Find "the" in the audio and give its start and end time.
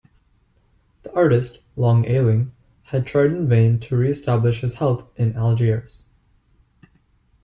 1.03-1.13